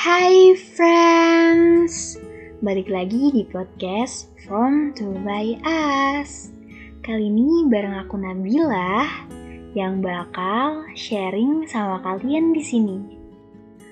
[0.00, 2.16] Hai friends,
[2.64, 6.56] balik lagi di podcast From to by Us.
[7.04, 9.04] Kali ini bareng aku Nabila
[9.76, 12.96] yang bakal sharing sama kalian di sini.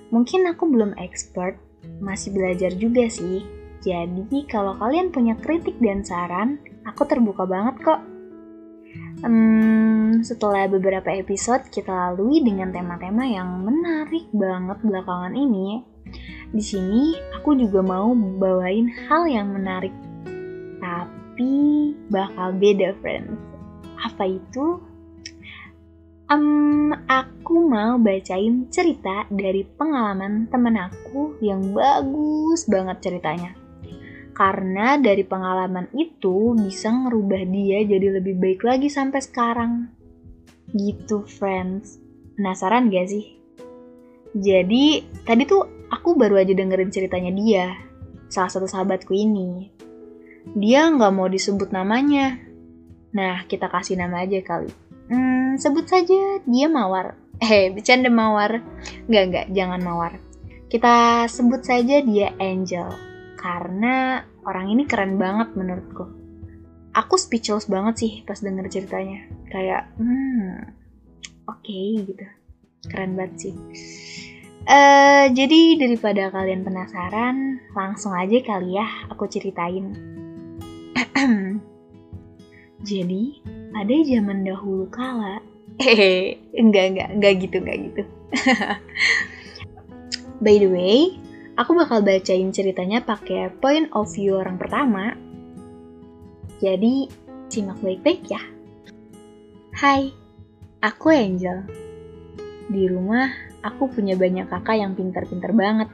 [0.09, 1.61] Mungkin aku belum expert,
[2.01, 3.45] masih belajar juga sih.
[3.85, 6.57] Jadi kalau kalian punya kritik dan saran,
[6.89, 8.01] aku terbuka banget kok.
[9.19, 15.83] Hmm, setelah beberapa episode kita lalui dengan tema-tema yang menarik banget belakangan ini,
[16.53, 19.93] di sini aku juga mau bawain hal yang menarik,
[20.81, 23.37] tapi bakal beda, friends.
[23.99, 24.81] Apa itu?
[26.29, 33.57] Um, aku mau bacain cerita dari pengalaman temen aku yang bagus banget ceritanya
[34.39, 39.91] karena dari pengalaman itu bisa ngerubah dia jadi lebih baik lagi sampai sekarang.
[40.71, 41.99] Gitu, friends.
[42.39, 43.38] Penasaran gak sih?
[44.37, 47.67] Jadi, tadi tuh aku baru aja dengerin ceritanya dia,
[48.29, 49.73] salah satu sahabatku ini.
[50.57, 52.41] Dia nggak mau disebut namanya.
[53.13, 54.69] Nah, kita kasih nama aja kali.
[55.09, 57.17] Hmm, sebut saja dia Mawar.
[57.39, 58.59] Eh, bercanda Mawar.
[59.07, 60.19] Nggak, nggak, jangan Mawar.
[60.67, 62.91] Kita sebut saja dia Angel
[63.39, 66.11] karena orang ini keren banget menurutku.
[66.99, 69.31] Aku speechless banget sih pas denger ceritanya.
[69.55, 70.75] Kayak, hmm,
[71.47, 72.27] oke okay, gitu.
[72.87, 73.55] Keren banget sih.
[74.69, 79.97] Uh, jadi daripada kalian penasaran, langsung aja kali ya aku ceritain.
[82.89, 83.23] jadi,
[83.75, 85.43] pada zaman dahulu kala,
[85.83, 88.03] eh, enggak, enggak, enggak gitu, enggak gitu.
[90.45, 91.19] By the way,
[91.59, 95.19] Aku bakal bacain ceritanya pakai point of view orang pertama.
[96.63, 97.11] Jadi,
[97.51, 98.39] simak baik-baik ya.
[99.75, 100.15] Hai,
[100.79, 101.67] aku Angel.
[102.69, 103.33] Di rumah,
[103.65, 105.89] aku punya banyak kakak yang pintar-pintar banget.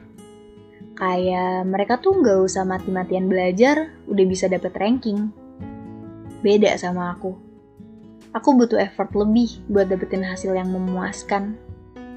[0.95, 5.31] Kayak mereka tuh nggak usah mati-matian belajar, udah bisa dapet ranking.
[6.43, 7.35] Beda sama aku.
[8.35, 11.55] Aku butuh effort lebih buat dapetin hasil yang memuaskan.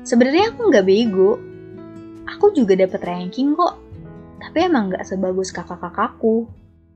[0.02, 1.38] Sebenarnya aku nggak bego,
[2.36, 3.80] Aku juga dapat ranking kok,
[4.36, 6.44] tapi emang gak sebagus kakak-kakakku.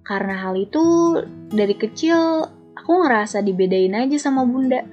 [0.05, 0.83] Karena hal itu
[1.49, 2.45] dari kecil
[2.77, 4.85] aku ngerasa dibedain aja sama bunda.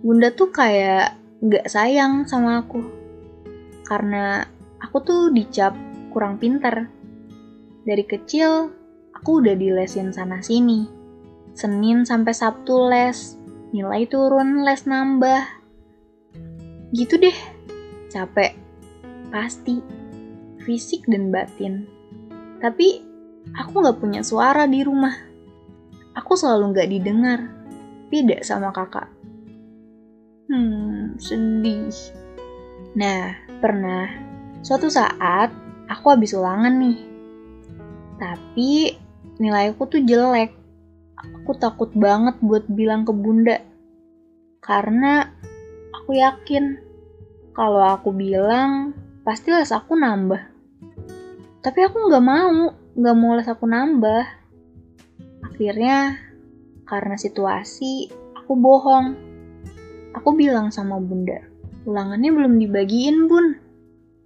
[0.00, 2.84] Bunda tuh kayak gak sayang sama aku.
[3.88, 4.44] Karena
[4.76, 5.72] aku tuh dicap
[6.12, 6.88] kurang pinter.
[7.84, 8.68] Dari kecil
[9.16, 10.84] aku udah dilesin sana sini.
[11.56, 13.40] Senin sampai Sabtu les,
[13.72, 15.42] nilai turun les nambah.
[16.92, 17.38] Gitu deh,
[18.12, 18.54] capek
[19.30, 19.80] pasti,
[20.62, 21.86] fisik dan batin.
[22.60, 23.00] Tapi
[23.56, 25.14] aku gak punya suara di rumah.
[26.18, 27.40] Aku selalu gak didengar,
[28.10, 29.19] beda sama kakak.
[31.20, 31.92] Sedih.
[32.96, 34.08] Nah, pernah
[34.64, 35.52] suatu saat
[35.84, 36.98] aku habis ulangan nih.
[38.16, 38.96] Tapi
[39.36, 40.56] nilaiku tuh jelek.
[41.20, 43.60] Aku takut banget buat bilang ke bunda.
[44.64, 45.28] Karena
[45.92, 46.80] aku yakin
[47.52, 50.40] kalau aku bilang pasti les aku nambah.
[51.60, 54.24] Tapi aku nggak mau, nggak mau les aku nambah.
[55.44, 56.16] Akhirnya,
[56.88, 59.29] karena situasi, aku bohong.
[60.16, 61.38] Aku bilang sama bunda,
[61.86, 63.58] ulangannya belum dibagiin bun.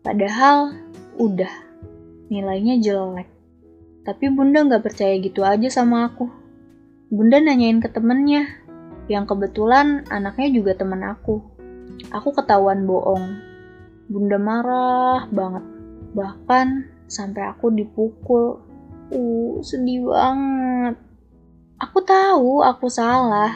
[0.01, 0.73] Padahal,
[1.21, 1.53] udah,
[2.29, 3.29] nilainya jelek.
[4.05, 6.29] Tapi bunda nggak percaya gitu aja sama aku.
[7.09, 8.49] Bunda nanyain ke temennya,
[9.09, 11.41] yang kebetulan anaknya juga temen aku.
[12.13, 13.55] Aku ketahuan bohong,
[14.05, 15.65] Bunda marah banget.
[16.13, 16.67] Bahkan
[17.09, 18.61] sampai aku dipukul.
[19.09, 21.01] Uh, sedih banget.
[21.81, 23.53] Aku tahu aku salah.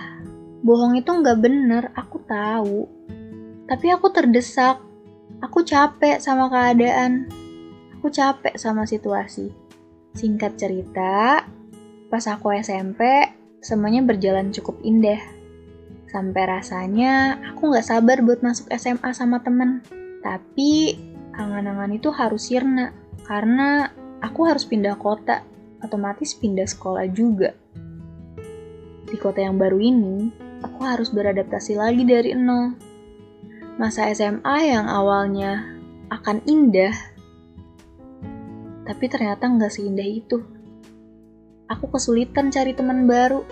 [0.63, 2.91] Bohong itu nggak bener, aku tahu.
[3.69, 4.83] Tapi aku terdesak.
[5.39, 7.31] Aku capek sama keadaan.
[7.99, 9.55] Aku capek sama situasi.
[10.19, 11.47] Singkat cerita,
[12.11, 13.29] pas aku SMP,
[13.63, 15.21] semuanya berjalan cukup indah.
[16.09, 19.85] Sampai rasanya aku nggak sabar buat masuk SMA sama temen.
[20.25, 20.97] Tapi
[21.37, 22.91] angan-angan itu harus sirna
[23.29, 23.93] karena
[24.25, 25.45] aku harus pindah kota,
[25.85, 27.55] otomatis pindah sekolah juga.
[29.07, 32.75] Di kota yang baru ini, aku harus beradaptasi lagi dari nol.
[33.79, 35.63] Masa SMA yang awalnya
[36.11, 36.95] akan indah,
[38.83, 40.43] tapi ternyata nggak seindah itu.
[41.69, 43.45] Aku kesulitan cari teman baru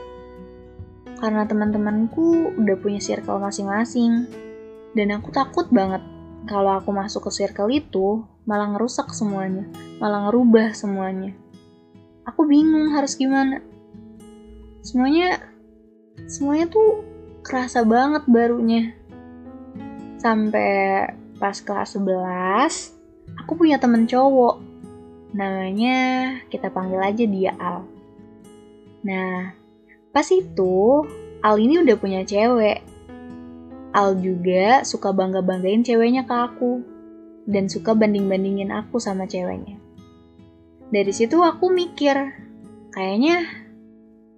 [1.21, 4.29] karena teman-temanku udah punya circle masing-masing,
[4.93, 6.05] dan aku takut banget
[6.47, 9.67] kalau aku masuk ke circle itu, malah ngerusak semuanya,
[9.99, 11.35] malah ngerubah semuanya.
[12.23, 13.63] Aku bingung harus gimana.
[14.87, 15.43] Semuanya,
[16.25, 17.05] semuanya tuh
[17.45, 18.97] kerasa banget barunya.
[20.19, 22.97] Sampai pas kelas 11,
[23.39, 24.59] aku punya temen cowok.
[25.37, 25.99] Namanya
[26.49, 27.85] kita panggil aja dia Al.
[29.05, 29.53] Nah,
[30.11, 31.05] pas itu
[31.45, 32.83] Al ini udah punya cewek.
[33.95, 36.83] Al juga suka bangga-banggain ceweknya ke aku.
[37.47, 39.79] Dan suka banding-bandingin aku sama ceweknya.
[40.91, 42.19] Dari situ aku mikir,
[42.91, 43.47] kayaknya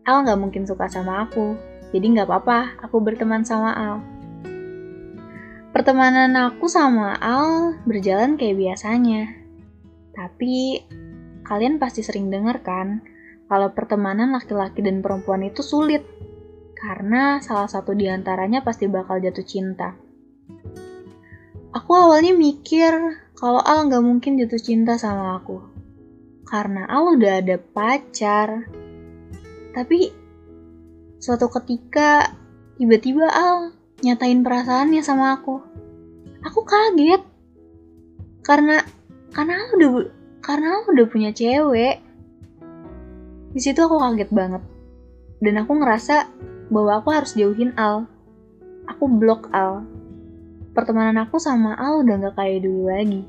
[0.05, 1.68] Al nggak mungkin suka sama aku.
[1.89, 3.97] Jadi nggak apa-apa aku berteman sama Al.
[5.73, 9.33] Pertemanan aku sama Al berjalan kayak biasanya.
[10.13, 10.85] Tapi
[11.47, 13.01] kalian pasti sering dengar kan
[13.49, 16.05] kalau pertemanan laki-laki dan perempuan itu sulit
[16.77, 19.97] karena salah satu di antaranya pasti bakal jatuh cinta.
[21.73, 22.93] Aku awalnya mikir
[23.39, 25.63] kalau Al nggak mungkin jatuh cinta sama aku.
[26.45, 28.67] Karena Al udah ada pacar.
[29.73, 30.28] Tapi
[31.19, 32.35] suatu ketika
[32.79, 35.59] tiba-tiba Al nyatain perasaannya sama aku.
[36.47, 37.23] Aku kaget.
[38.47, 38.81] Karena
[39.35, 39.91] karena aku udah
[40.41, 42.01] karena aku udah punya cewek.
[43.53, 44.63] Di situ aku kaget banget.
[45.43, 46.31] Dan aku ngerasa
[46.71, 48.07] bahwa aku harus jauhin Al.
[48.87, 49.85] Aku blok Al.
[50.73, 53.23] Pertemanan aku sama Al udah gak kayak dulu lagi.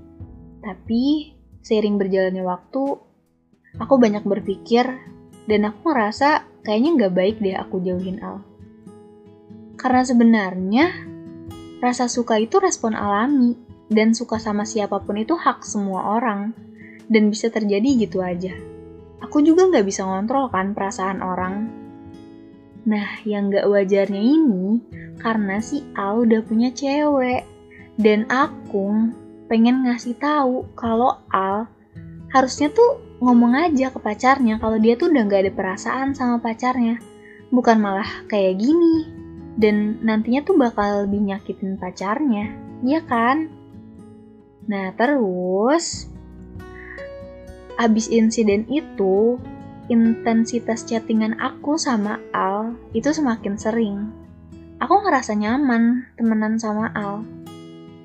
[0.59, 1.33] Tapi,
[1.63, 2.83] seiring berjalannya waktu,
[3.79, 4.85] aku banyak berpikir
[5.49, 8.45] dan aku ngerasa kayaknya gak baik deh aku jauhin Al.
[9.73, 10.85] Karena sebenarnya
[11.81, 13.57] rasa suka itu respon alami
[13.89, 16.53] dan suka sama siapa pun itu hak semua orang
[17.09, 18.53] dan bisa terjadi gitu aja.
[19.25, 21.73] Aku juga nggak bisa ngontrol kan perasaan orang.
[22.85, 24.77] Nah, yang nggak wajarnya ini
[25.17, 27.49] karena si Al udah punya cewek
[27.97, 29.09] dan aku
[29.49, 31.65] pengen ngasih tahu kalau Al
[32.29, 36.99] harusnya tuh ngomong aja ke pacarnya kalau dia tuh udah nggak ada perasaan sama pacarnya,
[37.51, 39.07] bukan malah kayak gini
[39.59, 43.51] dan nantinya tuh bakal lebih nyakitin pacarnya, iya kan?
[44.71, 46.07] Nah terus,
[47.75, 49.35] abis insiden itu,
[49.91, 53.97] intensitas chattingan aku sama Al itu semakin sering.
[54.79, 57.27] Aku ngerasa nyaman temenan sama Al.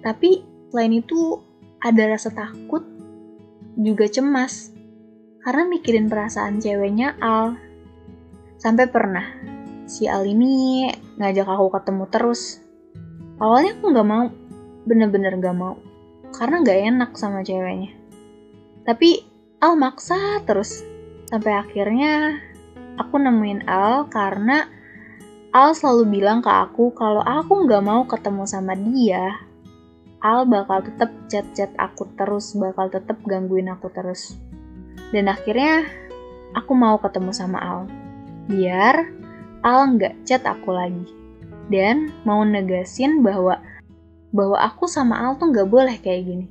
[0.03, 0.43] Tapi
[0.75, 1.39] selain itu
[1.79, 2.83] ada rasa takut,
[3.79, 4.74] juga cemas.
[5.45, 7.61] Karena mikirin perasaan ceweknya Al.
[8.57, 9.29] Sampai pernah
[9.85, 10.89] si Al ini
[11.21, 12.65] ngajak aku ketemu terus.
[13.37, 14.25] Awalnya aku nggak mau,
[14.89, 15.77] bener-bener gak mau,
[16.33, 17.93] karena nggak enak sama ceweknya.
[18.89, 19.21] Tapi
[19.61, 20.81] Al maksa terus,
[21.29, 22.41] sampai akhirnya
[22.97, 24.65] aku nemuin Al karena
[25.53, 29.45] Al selalu bilang ke aku kalau aku nggak mau ketemu sama dia,
[30.25, 34.41] Al bakal tetap chat-chat aku terus, bakal tetap gangguin aku terus.
[35.11, 35.85] Dan akhirnya
[36.55, 37.81] aku mau ketemu sama Al.
[38.49, 39.11] Biar
[39.61, 41.05] Al nggak chat aku lagi.
[41.69, 43.61] Dan mau negasin bahwa
[44.35, 46.47] bahwa aku sama Al tuh nggak boleh kayak gini.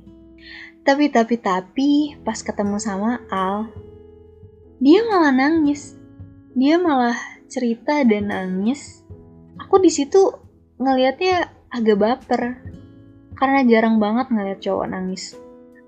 [0.84, 1.90] Tapi tapi tapi
[2.20, 3.72] pas ketemu sama Al,
[4.84, 5.96] dia malah nangis.
[6.52, 7.16] Dia malah
[7.48, 9.00] cerita dan nangis.
[9.56, 10.34] Aku di situ
[10.76, 12.42] ngelihatnya agak baper
[13.38, 15.38] karena jarang banget ngeliat cowok nangis.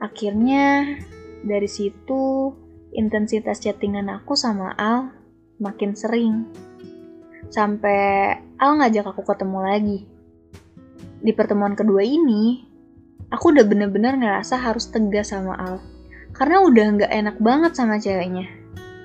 [0.01, 0.97] Akhirnya
[1.45, 2.53] dari situ
[2.97, 5.13] intensitas chattingan aku sama Al
[5.61, 6.49] makin sering
[7.51, 9.99] sampai Al ngajak aku ketemu lagi.
[11.21, 12.65] Di pertemuan kedua ini,
[13.29, 15.77] aku udah bener-bener ngerasa harus tegas sama Al.
[16.33, 18.49] Karena udah nggak enak banget sama ceweknya.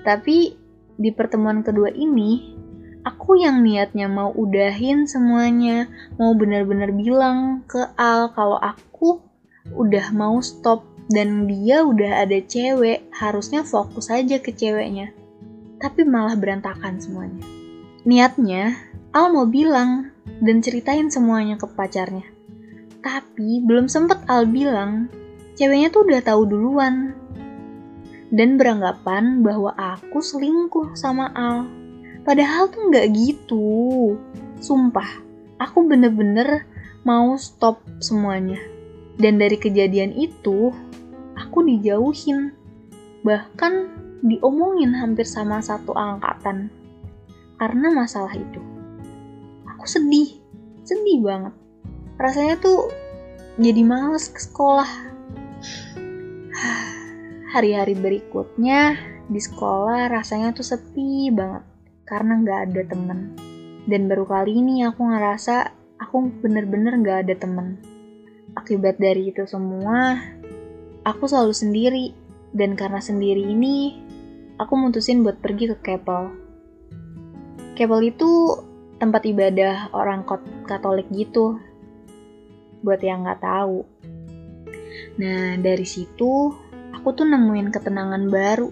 [0.08, 0.56] Tapi
[0.96, 2.56] di pertemuan kedua ini,
[3.03, 9.20] aku yang niatnya mau udahin semuanya, mau bener-bener bilang ke Al kalau aku
[9.75, 15.12] udah mau stop dan dia udah ada cewek, harusnya fokus aja ke ceweknya.
[15.77, 17.44] Tapi malah berantakan semuanya.
[18.08, 18.80] Niatnya,
[19.12, 22.24] Al mau bilang dan ceritain semuanya ke pacarnya.
[23.03, 25.12] Tapi belum sempet Al bilang,
[25.60, 27.12] ceweknya tuh udah tahu duluan.
[28.32, 31.68] Dan beranggapan bahwa aku selingkuh sama Al.
[32.24, 34.15] Padahal tuh nggak gitu.
[34.63, 35.10] Sumpah,
[35.60, 36.63] aku bener-bener
[37.03, 38.62] mau stop semuanya.
[39.20, 40.72] Dan dari kejadian itu,
[41.51, 42.55] aku dijauhin.
[43.27, 43.74] Bahkan
[44.24, 46.72] diomongin hampir sama satu angkatan
[47.60, 48.63] karena masalah itu.
[49.75, 50.39] Aku sedih,
[50.88, 51.51] sedih banget.
[52.15, 52.88] Rasanya tuh
[53.60, 54.88] jadi males ke sekolah.
[57.53, 58.96] Hari-hari berikutnya
[59.27, 61.67] di sekolah rasanya tuh sepi banget
[62.08, 63.20] karena nggak ada temen.
[63.91, 65.67] Dan baru kali ini aku ngerasa
[66.00, 67.75] aku bener-bener nggak ada temen.
[68.55, 70.15] Akibat dari itu semua,
[71.08, 72.08] aku selalu sendiri.
[72.51, 73.96] Dan karena sendiri ini,
[74.60, 76.41] aku mutusin buat pergi ke Keppel
[77.81, 78.62] Kebel itu
[79.01, 80.27] tempat ibadah orang
[80.70, 81.58] Katolik gitu.
[82.86, 83.81] Buat yang nggak tahu.
[85.17, 86.53] Nah, dari situ
[86.93, 88.70] aku tuh nemuin ketenangan baru.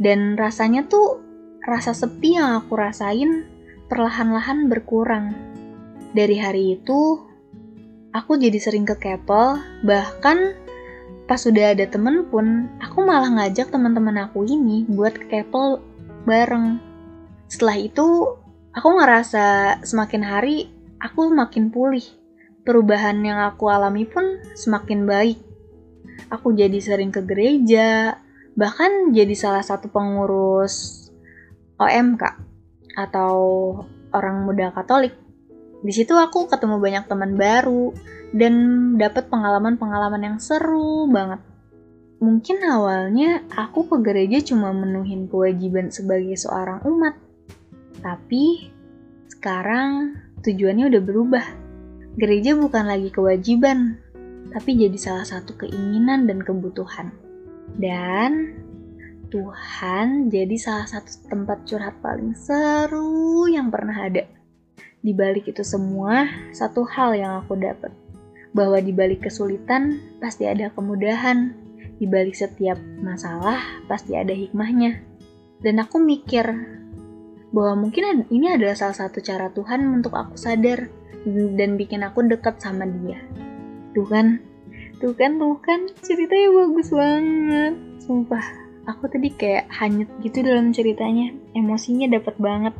[0.00, 1.22] Dan rasanya tuh
[1.62, 3.46] rasa sepi yang aku rasain
[3.86, 5.36] perlahan-lahan berkurang.
[6.10, 7.22] Dari hari itu,
[8.10, 10.58] aku jadi sering ke Keppel, bahkan
[11.32, 15.80] pas sudah ada temen pun, aku malah ngajak teman-teman aku ini buat ke Keppel
[16.28, 16.76] bareng.
[17.48, 18.36] Setelah itu,
[18.76, 20.68] aku ngerasa semakin hari
[21.00, 22.04] aku makin pulih.
[22.68, 25.40] Perubahan yang aku alami pun semakin baik.
[26.28, 28.20] Aku jadi sering ke gereja,
[28.52, 31.08] bahkan jadi salah satu pengurus
[31.80, 32.28] OMK
[32.92, 33.32] atau
[34.12, 35.16] orang muda Katolik.
[35.82, 37.90] Di situ aku ketemu banyak teman baru
[38.30, 38.54] dan
[38.96, 41.42] dapat pengalaman-pengalaman yang seru banget.
[42.22, 47.18] Mungkin awalnya aku ke gereja cuma menuhin kewajiban sebagai seorang umat.
[47.98, 48.70] Tapi
[49.26, 50.14] sekarang
[50.46, 51.46] tujuannya udah berubah.
[52.14, 53.98] Gereja bukan lagi kewajiban,
[54.54, 57.10] tapi jadi salah satu keinginan dan kebutuhan.
[57.74, 58.54] Dan
[59.32, 64.28] Tuhan jadi salah satu tempat curhat paling seru yang pernah ada.
[65.02, 67.90] Di balik itu semua, satu hal yang aku dapat,
[68.54, 71.58] bahwa di balik kesulitan pasti ada kemudahan.
[71.98, 73.58] Di balik setiap masalah
[73.90, 75.02] pasti ada hikmahnya.
[75.58, 76.46] Dan aku mikir
[77.50, 80.86] bahwa mungkin ini adalah salah satu cara Tuhan untuk aku sadar
[81.58, 83.18] dan bikin aku dekat sama dia.
[83.94, 84.38] Tuh kan,
[85.02, 88.42] tuh kan, tuh kan, ceritanya bagus banget, sumpah
[88.86, 92.74] aku tadi kayak hanyut gitu dalam ceritanya emosinya dapat banget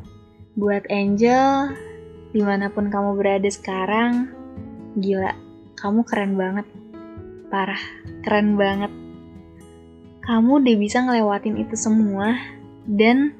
[0.58, 1.70] buat Angel
[2.32, 4.32] di mana pun kamu berada sekarang
[4.96, 5.32] gila
[5.76, 6.66] kamu keren banget.
[7.52, 7.80] Parah
[8.24, 8.92] keren banget.
[10.22, 12.38] Kamu udah bisa ngelewatin itu semua
[12.86, 13.34] dan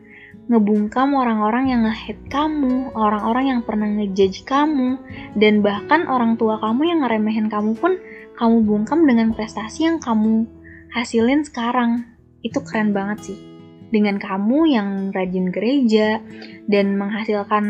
[0.50, 4.98] ngebungkam orang-orang yang nge kamu, orang-orang yang pernah ngejudge kamu,
[5.38, 7.94] dan bahkan orang tua kamu yang ngeremehin kamu pun
[8.34, 10.50] kamu bungkam dengan prestasi yang kamu
[10.90, 12.10] hasilin sekarang.
[12.42, 13.38] Itu keren banget sih.
[13.94, 16.18] Dengan kamu yang rajin gereja
[16.66, 17.64] dan menghasilkan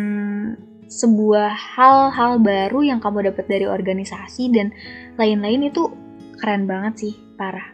[0.93, 4.77] sebuah hal-hal baru yang kamu dapat dari organisasi dan
[5.17, 5.89] lain-lain itu
[6.37, 7.73] keren banget sih, parah.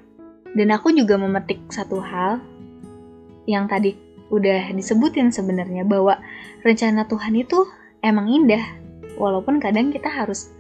[0.55, 2.39] Dan aku juga memetik satu hal
[3.51, 3.99] yang tadi
[4.31, 6.21] udah disebutin sebenarnya bahwa
[6.63, 7.67] rencana Tuhan itu
[8.05, 8.63] emang indah,
[9.19, 10.53] walaupun kadang kita harus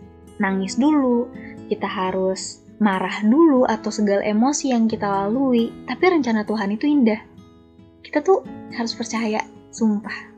[0.43, 1.31] nangis dulu,
[1.71, 7.21] kita harus marah dulu atau segala emosi yang kita lalui, tapi rencana Tuhan itu indah.
[8.03, 10.38] Kita tuh harus percaya, sumpah.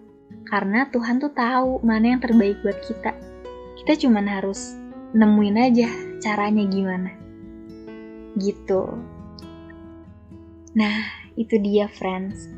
[0.51, 3.15] Karena Tuhan tuh tahu mana yang terbaik buat kita.
[3.79, 4.75] Kita cuman harus
[5.15, 5.89] nemuin aja
[6.19, 7.15] caranya gimana.
[8.35, 8.83] Gitu.
[10.75, 10.99] Nah,
[11.39, 12.51] itu dia friends.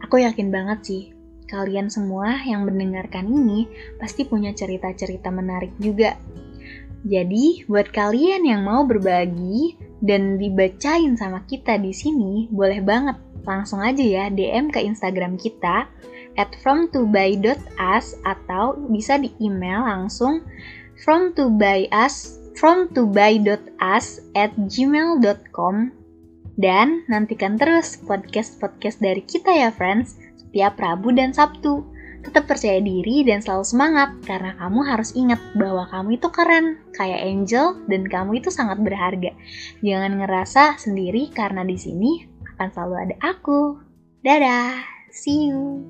[0.00, 1.02] Aku yakin banget sih,
[1.46, 3.68] kalian semua yang mendengarkan ini
[4.00, 6.16] pasti punya cerita-cerita menarik juga
[7.06, 13.14] jadi, buat kalian yang mau berbagi dan dibacain sama kita di sini, boleh banget
[13.46, 15.86] langsung aja ya DM ke Instagram kita
[16.36, 20.44] at fromtobuy.us atau bisa di email langsung
[21.00, 22.40] from to buy us
[24.36, 25.76] at gmail.com
[26.56, 31.84] dan nantikan terus podcast-podcast dari kita ya friends setiap Rabu dan Sabtu.
[32.24, 37.22] Tetap percaya diri dan selalu semangat karena kamu harus ingat bahwa kamu itu keren, kayak
[37.22, 39.30] angel dan kamu itu sangat berharga.
[39.84, 42.26] Jangan ngerasa sendiri karena di sini
[42.56, 43.78] akan selalu ada aku.
[44.26, 45.86] Dadah, see you.